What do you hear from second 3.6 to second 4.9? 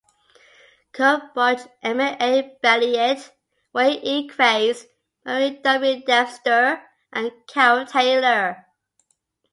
Wayne E. Kraiss,